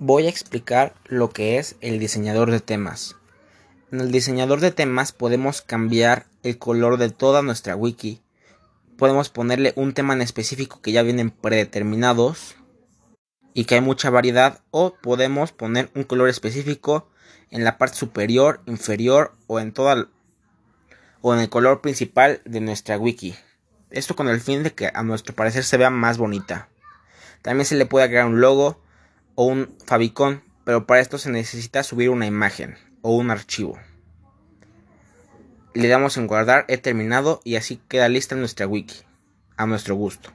[0.00, 3.14] Voy a explicar lo que es el diseñador de temas.
[3.92, 8.20] En el diseñador de temas podemos cambiar el color de toda nuestra wiki.
[8.98, 12.56] Podemos ponerle un tema en específico que ya vienen predeterminados
[13.54, 17.08] y que hay mucha variedad o podemos poner un color específico
[17.52, 20.08] en la parte superior, inferior o en toda
[21.20, 23.36] o en el color principal de nuestra wiki.
[23.90, 26.68] Esto con el fin de que a nuestro parecer se vea más bonita.
[27.42, 28.82] También se le puede agregar un logo
[29.34, 33.78] o un favicon, pero para esto se necesita subir una imagen o un archivo.
[35.74, 39.02] Le damos en guardar, he terminado y así queda lista nuestra wiki,
[39.56, 40.30] a nuestro gusto.